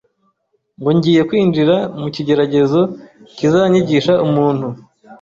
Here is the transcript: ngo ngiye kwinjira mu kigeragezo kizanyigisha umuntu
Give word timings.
ngo 0.79 0.89
ngiye 0.97 1.21
kwinjira 1.29 1.75
mu 1.99 2.07
kigeragezo 2.15 2.81
kizanyigisha 3.37 4.13
umuntu 4.25 4.67